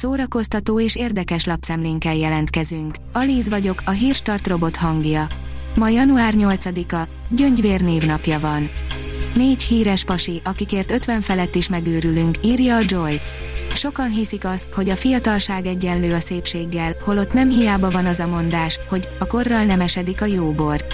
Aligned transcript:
szórakoztató 0.00 0.80
és 0.80 0.96
érdekes 0.96 1.44
lapszemlénkkel 1.44 2.14
jelentkezünk. 2.14 2.94
Alíz 3.12 3.48
vagyok, 3.48 3.82
a 3.84 3.90
hírstart 3.90 4.46
robot 4.46 4.76
hangja. 4.76 5.26
Ma 5.74 5.88
január 5.88 6.34
8-a, 6.36 7.08
Gyöngyvér 7.28 7.80
névnapja 7.80 8.40
van. 8.40 8.70
Négy 9.34 9.62
híres 9.62 10.04
pasi, 10.04 10.40
akikért 10.44 10.90
50 10.90 11.20
felett 11.20 11.54
is 11.54 11.68
megőrülünk, 11.68 12.36
írja 12.42 12.76
a 12.76 12.82
Joy. 12.86 13.20
Sokan 13.74 14.10
hiszik 14.10 14.44
azt, 14.44 14.68
hogy 14.74 14.90
a 14.90 14.96
fiatalság 14.96 15.66
egyenlő 15.66 16.14
a 16.14 16.20
szépséggel, 16.20 16.96
holott 17.04 17.32
nem 17.32 17.50
hiába 17.50 17.90
van 17.90 18.06
az 18.06 18.20
a 18.20 18.26
mondás, 18.26 18.80
hogy 18.88 19.08
a 19.18 19.26
korral 19.26 19.64
nem 19.64 19.80
esedik 19.80 20.22
a 20.22 20.26
jóbor. 20.26 20.84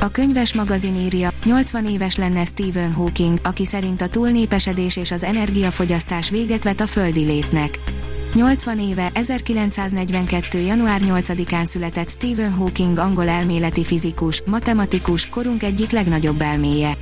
A 0.00 0.08
könyves 0.08 0.54
magazin 0.54 0.96
írja, 0.96 1.30
80 1.44 1.86
éves 1.86 2.16
lenne 2.16 2.44
Stephen 2.44 2.92
Hawking, 2.92 3.38
aki 3.42 3.64
szerint 3.64 4.00
a 4.00 4.08
túlnépesedés 4.08 4.96
és 4.96 5.10
az 5.10 5.22
energiafogyasztás 5.22 6.30
véget 6.30 6.64
vet 6.64 6.80
a 6.80 6.86
földi 6.86 7.24
létnek. 7.24 7.91
80 8.34 8.78
éve, 8.78 9.10
1942. 9.14 10.58
január 10.58 11.00
8-án 11.04 11.64
született 11.64 12.10
Stephen 12.10 12.52
Hawking 12.52 12.98
angol 12.98 13.28
elméleti 13.28 13.84
fizikus, 13.84 14.42
matematikus, 14.46 15.28
korunk 15.28 15.62
egyik 15.62 15.90
legnagyobb 15.90 16.40
elméje. 16.40 16.92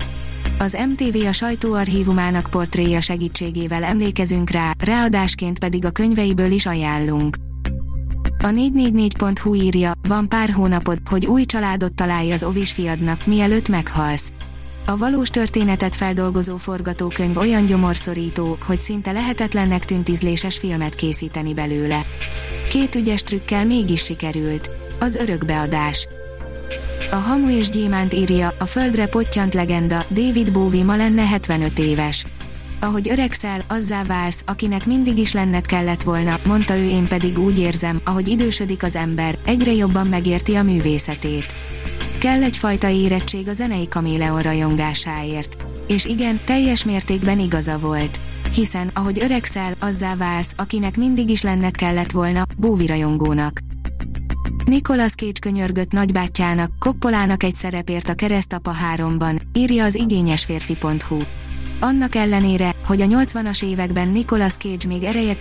Az 0.58 0.78
MTV 0.88 1.26
a 1.26 1.32
sajtóarchívumának 1.32 2.48
portréja 2.50 3.00
segítségével 3.00 3.84
emlékezünk 3.84 4.50
rá, 4.50 4.72
ráadásként 4.84 5.58
pedig 5.58 5.84
a 5.84 5.90
könyveiből 5.90 6.50
is 6.50 6.66
ajánlunk. 6.66 7.36
A 8.42 8.48
444.hu 8.48 9.54
írja, 9.54 9.92
van 10.08 10.28
pár 10.28 10.50
hónapod, 10.50 10.98
hogy 11.10 11.26
új 11.26 11.44
családot 11.44 11.94
találj 11.94 12.32
az 12.32 12.42
ovis 12.42 12.72
fiadnak, 12.72 13.26
mielőtt 13.26 13.68
meghalsz. 13.68 14.32
A 14.90 14.96
valós 14.96 15.28
történetet 15.28 15.94
feldolgozó 15.94 16.56
forgatókönyv 16.56 17.36
olyan 17.36 17.66
gyomorszorító, 17.66 18.58
hogy 18.66 18.80
szinte 18.80 19.12
lehetetlennek 19.12 19.84
tűnt 19.84 20.08
ízléses 20.08 20.58
filmet 20.58 20.94
készíteni 20.94 21.54
belőle. 21.54 22.00
Két 22.68 22.94
ügyes 22.94 23.22
trükkel 23.22 23.66
mégis 23.66 24.04
sikerült. 24.04 24.70
Az 25.00 25.14
örökbeadás. 25.14 26.08
A 27.10 27.16
Hamu 27.16 27.50
és 27.50 27.68
Gyémánt 27.68 28.14
írja, 28.14 28.54
a 28.58 28.64
földre 28.64 29.06
pottyant 29.06 29.54
legenda, 29.54 30.04
David 30.08 30.52
Bowie 30.52 30.84
ma 30.84 30.96
lenne 30.96 31.26
75 31.26 31.78
éves. 31.78 32.26
Ahogy 32.80 33.10
öregszel, 33.10 33.60
azzá 33.68 34.04
válsz, 34.04 34.42
akinek 34.46 34.86
mindig 34.86 35.18
is 35.18 35.32
lenned 35.32 35.66
kellett 35.66 36.02
volna, 36.02 36.38
mondta 36.44 36.76
ő 36.76 36.84
én 36.84 37.08
pedig 37.08 37.38
úgy 37.38 37.58
érzem, 37.58 38.00
ahogy 38.04 38.28
idősödik 38.28 38.82
az 38.82 38.96
ember, 38.96 39.38
egyre 39.44 39.72
jobban 39.72 40.06
megérti 40.06 40.54
a 40.54 40.62
művészetét. 40.62 41.69
Kell 42.20 42.42
egyfajta 42.42 42.88
érettség 42.88 43.48
a 43.48 43.52
zenei 43.52 43.88
kaméleon 43.88 44.42
rajongásáért. 44.42 45.56
És 45.88 46.04
igen, 46.04 46.40
teljes 46.44 46.84
mértékben 46.84 47.38
igaza 47.38 47.78
volt. 47.78 48.20
Hiszen, 48.54 48.90
ahogy 48.94 49.22
öregszel, 49.22 49.74
azzá 49.78 50.16
válsz, 50.16 50.54
akinek 50.56 50.96
mindig 50.96 51.30
is 51.30 51.42
lenned 51.42 51.76
kellett 51.76 52.10
volna, 52.10 52.42
Bóvi 52.56 52.86
rajongónak. 52.86 53.60
Nicolas 54.70 55.14
Cage 55.14 55.38
könyörgött 55.40 55.92
nagybátyjának, 55.92 56.70
Koppolának 56.78 57.42
egy 57.42 57.54
szerepért 57.54 58.08
a 58.08 58.14
keresztapa 58.14 58.70
háromban, 58.70 59.40
írja 59.52 59.84
az 59.84 59.94
igényesférfi.hu. 59.94 61.18
Annak 61.80 62.14
ellenére, 62.14 62.74
hogy 62.86 63.00
a 63.00 63.06
80-as 63.06 63.64
években 63.64 64.08
Nicolas 64.08 64.52
Cage 64.52 64.86
még 64.86 65.02
ereje 65.02 65.34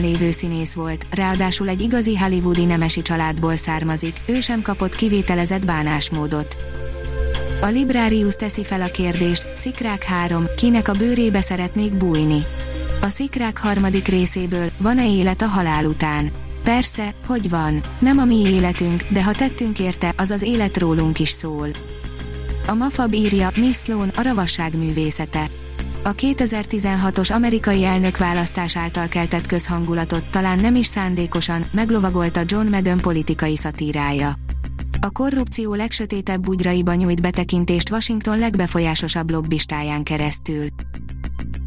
lévő 0.00 0.30
színész 0.30 0.74
volt, 0.74 1.06
ráadásul 1.10 1.68
egy 1.68 1.80
igazi 1.80 2.16
hollywoodi 2.16 2.64
nemesi 2.64 3.02
családból 3.02 3.56
származik, 3.56 4.16
ő 4.26 4.40
sem 4.40 4.62
kapott 4.62 4.94
kivételezett 4.94 5.66
bánásmódot. 5.66 6.56
A 7.60 7.66
Librarius 7.66 8.34
teszi 8.34 8.64
fel 8.64 8.80
a 8.80 8.90
kérdést, 8.90 9.46
Szikrák 9.54 10.02
3, 10.02 10.46
kinek 10.56 10.88
a 10.88 10.92
bőrébe 10.92 11.40
szeretnék 11.40 11.96
bújni. 11.96 12.42
A 13.00 13.08
Szikrák 13.08 13.58
harmadik 13.58 14.08
részéből, 14.08 14.70
van-e 14.78 15.10
élet 15.10 15.42
a 15.42 15.46
halál 15.46 15.84
után? 15.84 16.43
Persze, 16.64 17.14
hogy 17.26 17.48
van, 17.50 17.80
nem 18.00 18.18
a 18.18 18.24
mi 18.24 18.36
életünk, 18.36 19.02
de 19.02 19.24
ha 19.24 19.32
tettünk 19.32 19.78
érte, 19.78 20.12
az 20.16 20.30
az 20.30 20.42
élet 20.42 20.76
rólunk 20.76 21.18
is 21.18 21.28
szól. 21.28 21.68
A 22.66 22.74
Mafab 22.74 23.12
írja, 23.12 23.50
Miss 23.56 23.76
Sloan, 23.76 24.08
a 24.08 24.22
ravasság 24.22 24.76
művészete 24.76 25.50
a 26.06 26.14
2016-os 26.14 27.32
amerikai 27.32 27.84
elnökválasztás 27.84 28.76
által 28.76 29.08
keltett 29.08 29.46
közhangulatot 29.46 30.24
talán 30.30 30.58
nem 30.58 30.74
is 30.74 30.86
szándékosan 30.86 31.66
meglovagolta 31.72 32.40
John 32.44 32.68
Madden 32.68 33.00
politikai 33.00 33.56
szatírája. 33.56 34.32
A 35.00 35.10
korrupció 35.10 35.74
legsötétebb 35.74 36.40
bugyraiba 36.40 36.94
nyújt 36.94 37.22
betekintést 37.22 37.90
Washington 37.90 38.38
legbefolyásosabb 38.38 39.30
lobbistáján 39.30 40.02
keresztül. 40.02 40.66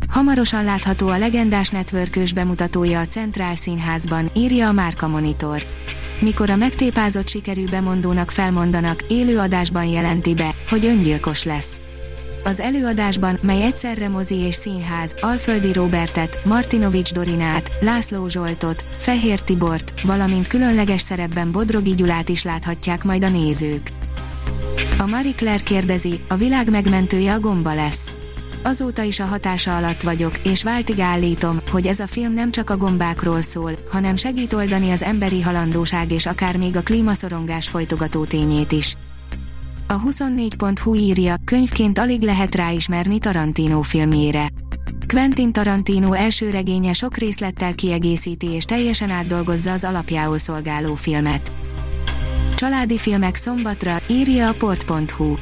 Hamarosan 0.10 0.64
látható 0.64 1.08
a 1.08 1.18
legendás 1.18 1.70
networkös 1.70 2.34
bemutatója 2.34 3.00
a 3.00 3.06
Centrál 3.06 3.56
Színházban, 3.56 4.30
írja 4.36 4.68
a 4.68 4.72
Márka 4.72 5.08
Monitor. 5.08 5.64
Mikor 6.20 6.50
a 6.50 6.56
megtépázott 6.56 7.28
sikerű 7.28 7.64
bemondónak 7.64 8.32
felmondanak, 8.32 9.02
élő 9.08 9.38
adásban 9.38 9.86
jelenti 9.86 10.34
be, 10.34 10.56
hogy 10.70 10.86
öngyilkos 10.86 11.44
lesz. 11.44 11.82
Az 12.44 12.60
előadásban, 12.60 13.40
mely 13.42 13.64
egyszerre 13.64 14.10
mozi 14.10 14.36
és 14.36 14.56
színház, 14.56 15.16
Alföldi 15.22 15.74
Robertet, 15.74 16.40
Martinovics 16.46 17.12
Dorinát, 17.12 17.72
László 17.80 18.28
Zsoltot, 18.28 18.86
Fehér 18.98 19.42
Tibort, 19.42 20.02
valamint 20.04 20.48
különleges 20.48 21.02
szerepben 21.02 21.52
Bodrogi 21.52 21.94
Gyulát 21.94 22.30
is 22.30 22.44
láthatják 22.44 23.04
majd 23.04 23.24
a 23.24 23.30
nézők. 23.30 23.90
A 24.98 25.06
Marie 25.06 25.34
Claire 25.34 25.64
kérdezi, 25.64 26.22
a 26.28 26.36
világ 26.36 26.70
megmentője 26.70 27.34
a 27.34 27.40
gomba 27.40 27.74
lesz. 27.74 28.12
Azóta 28.68 29.02
is 29.02 29.20
a 29.20 29.26
hatása 29.26 29.76
alatt 29.76 30.02
vagyok, 30.02 30.38
és 30.44 30.64
váltig 30.64 31.00
állítom, 31.00 31.60
hogy 31.72 31.88
ez 31.88 32.00
a 32.00 32.08
film 32.08 32.34
nem 32.34 32.52
csak 32.52 32.70
a 32.70 32.78
gombákról 32.78 33.42
szól, 33.42 33.72
hanem 33.90 34.16
segít 34.16 34.54
oldani 34.54 34.92
az 34.92 35.04
emberi 35.04 35.42
halandóság 35.42 36.12
és 36.12 36.26
akár 36.26 36.58
még 36.58 36.76
a 36.76 36.82
klímaszorongás 36.82 37.70
folytogató 37.70 38.26
tényét 38.26 38.72
is. 38.72 38.96
A 39.88 40.02
24.hu 40.02 40.96
írja, 40.96 41.36
könyvként 41.46 41.98
alig 41.98 42.22
lehet 42.22 42.56
ráismerni 42.56 43.20
Tarantino 43.20 43.82
filmjére. 43.82 44.48
Quentin 45.08 45.52
Tarantino 45.52 46.14
első 46.14 46.50
regénye 46.50 46.94
sok 46.94 47.18
részlettel 47.18 47.76
kiegészíti 47.76 48.48
és 48.48 48.64
teljesen 48.64 49.10
átdolgozza 49.10 49.72
az 49.72 49.84
alapjául 49.84 50.38
szolgáló 50.38 50.96
filmet. 50.96 51.52
Családi 52.56 52.98
filmek 52.98 53.36
szombatra, 53.36 53.98
írja 54.10 54.48
a 54.48 54.54
port.hu. 54.54 55.34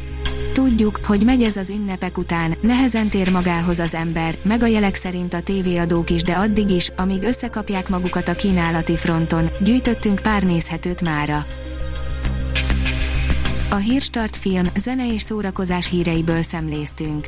Tudjuk, 0.56 1.00
hogy 1.06 1.24
megy 1.26 1.44
ez 1.44 1.58
az 1.58 1.70
ünnepek 1.70 2.18
után, 2.18 2.54
nehezen 2.62 3.10
tér 3.10 3.32
magához 3.32 3.80
az 3.80 3.94
ember, 3.94 4.38
meg 4.44 4.64
a 4.64 4.66
jelek 4.66 4.96
szerint 4.96 5.34
a 5.34 5.42
tévéadók 5.42 6.10
is, 6.10 6.22
de 6.22 6.34
addig 6.34 6.70
is, 6.70 6.92
amíg 6.96 7.24
összekapják 7.24 7.90
magukat 7.90 8.28
a 8.28 8.36
kínálati 8.36 8.98
fronton, 8.98 9.50
gyűjtöttünk 9.60 10.20
pár 10.20 10.44
nézhetőt 10.44 11.02
mára. 11.02 11.46
A 13.70 13.76
Hírstart 13.76 14.36
film, 14.36 14.66
zene 14.76 15.14
és 15.14 15.22
szórakozás 15.22 15.90
híreiből 15.90 16.42
szemléztünk. 16.42 17.28